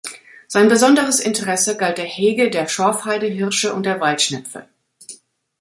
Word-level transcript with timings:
Sein 0.47 0.67
besonderes 0.67 1.19
Interesse 1.19 1.77
galt 1.77 1.99
der 1.99 2.05
Hege 2.05 2.49
der 2.49 2.67
Schorfheide-Hirsche 2.67 3.71
und 3.71 3.85
der 3.85 3.99
Waldschnepfe. 4.01 4.67